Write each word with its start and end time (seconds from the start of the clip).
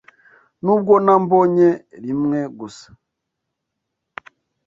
Nubwo 0.63 0.93
nambonye 1.05 1.69
rimwe 2.05 2.39
gusa 2.59 2.87